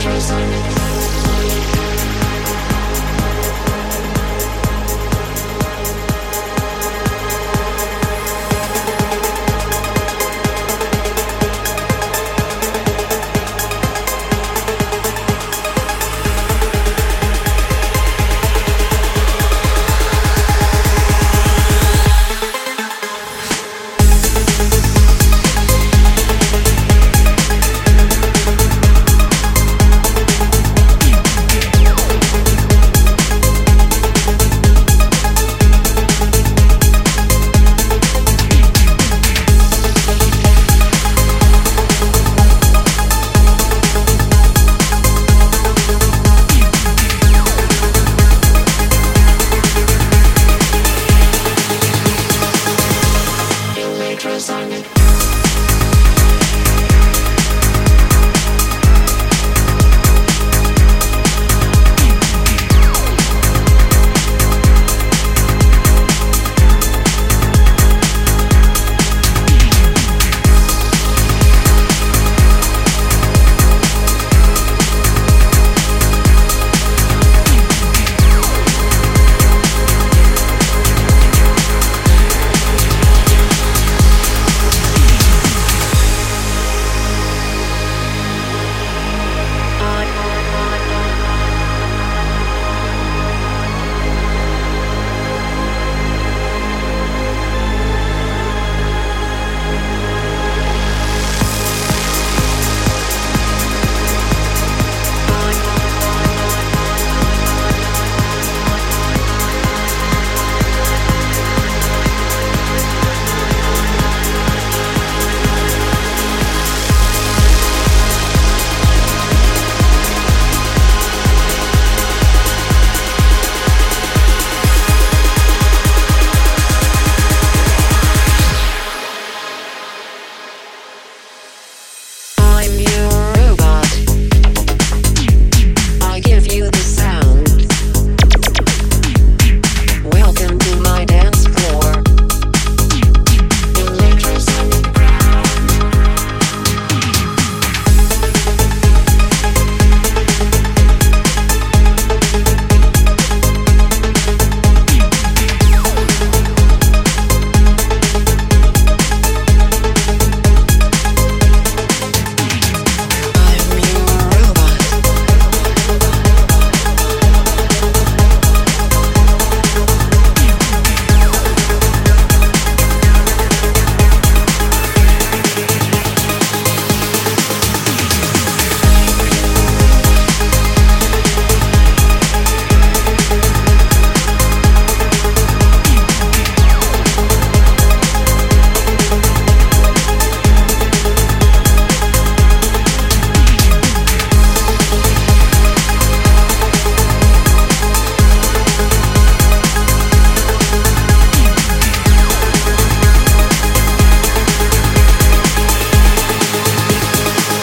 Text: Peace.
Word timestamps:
Peace. 0.00 0.79